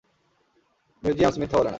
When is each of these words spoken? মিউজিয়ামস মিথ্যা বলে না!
মিউজিয়ামস 1.03 1.37
মিথ্যা 1.41 1.57
বলে 1.57 1.65
না! 1.65 1.69